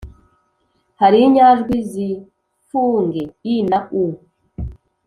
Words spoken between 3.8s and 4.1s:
(u)